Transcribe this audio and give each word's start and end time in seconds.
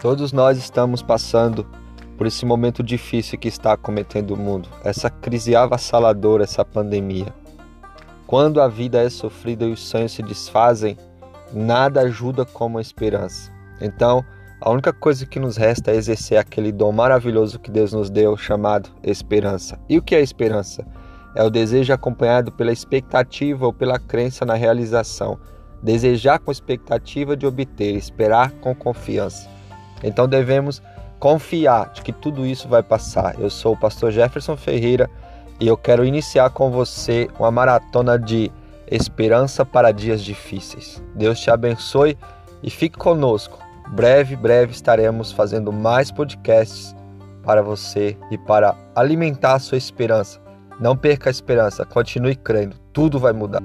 Todos 0.00 0.32
nós 0.32 0.56
estamos 0.56 1.02
passando 1.02 1.66
por 2.16 2.24
esse 2.24 2.46
momento 2.46 2.84
difícil 2.84 3.36
que 3.36 3.48
está 3.48 3.72
acometendo 3.72 4.30
o 4.30 4.36
mundo, 4.36 4.68
essa 4.84 5.10
crise 5.10 5.56
avassaladora, 5.56 6.44
essa 6.44 6.64
pandemia. 6.64 7.34
Quando 8.24 8.60
a 8.60 8.68
vida 8.68 9.02
é 9.02 9.10
sofrida 9.10 9.64
e 9.64 9.72
os 9.72 9.80
sonhos 9.80 10.12
se 10.12 10.22
desfazem, 10.22 10.96
nada 11.52 12.02
ajuda 12.02 12.44
como 12.44 12.78
a 12.78 12.80
esperança. 12.80 13.52
Então, 13.80 14.24
a 14.60 14.70
única 14.70 14.92
coisa 14.92 15.26
que 15.26 15.40
nos 15.40 15.56
resta 15.56 15.90
é 15.90 15.96
exercer 15.96 16.38
aquele 16.38 16.70
dom 16.70 16.92
maravilhoso 16.92 17.58
que 17.58 17.70
Deus 17.70 17.92
nos 17.92 18.08
deu, 18.08 18.36
chamado 18.36 18.90
esperança. 19.02 19.80
E 19.88 19.98
o 19.98 20.02
que 20.02 20.14
é 20.14 20.20
esperança? 20.20 20.86
É 21.34 21.42
o 21.42 21.50
desejo 21.50 21.92
acompanhado 21.92 22.52
pela 22.52 22.72
expectativa 22.72 23.66
ou 23.66 23.72
pela 23.72 23.98
crença 23.98 24.44
na 24.44 24.54
realização. 24.54 25.40
Desejar 25.82 26.38
com 26.38 26.52
expectativa 26.52 27.36
de 27.36 27.46
obter, 27.46 27.96
esperar 27.96 28.52
com 28.60 28.74
confiança. 28.74 29.57
Então 30.02 30.28
devemos 30.28 30.82
confiar 31.18 31.90
de 31.92 32.02
que 32.02 32.12
tudo 32.12 32.46
isso 32.46 32.68
vai 32.68 32.82
passar. 32.82 33.38
Eu 33.38 33.50
sou 33.50 33.74
o 33.74 33.78
pastor 33.78 34.10
Jefferson 34.10 34.56
Ferreira 34.56 35.10
e 35.60 35.66
eu 35.66 35.76
quero 35.76 36.04
iniciar 36.04 36.50
com 36.50 36.70
você 36.70 37.28
uma 37.38 37.50
maratona 37.50 38.18
de 38.18 38.50
esperança 38.90 39.64
para 39.64 39.92
dias 39.92 40.22
difíceis. 40.22 41.02
Deus 41.14 41.40
te 41.40 41.50
abençoe 41.50 42.16
e 42.62 42.70
fique 42.70 42.96
conosco. 42.96 43.58
Breve, 43.88 44.36
breve 44.36 44.72
estaremos 44.72 45.32
fazendo 45.32 45.72
mais 45.72 46.10
podcasts 46.10 46.94
para 47.42 47.62
você 47.62 48.16
e 48.30 48.38
para 48.38 48.76
alimentar 48.94 49.54
a 49.54 49.58
sua 49.58 49.78
esperança. 49.78 50.40
Não 50.78 50.96
perca 50.96 51.28
a 51.28 51.32
esperança, 51.32 51.84
continue 51.84 52.36
crendo, 52.36 52.76
tudo 52.92 53.18
vai 53.18 53.32
mudar. 53.32 53.62